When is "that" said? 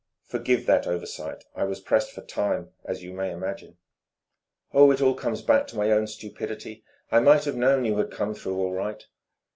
0.65-0.87